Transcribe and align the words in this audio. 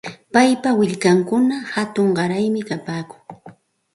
Paypa 0.35 0.69
willkankunam 0.79 1.67
hatun 1.73 2.09
qaraymi 2.21 2.65
kapaakun. 2.69 3.37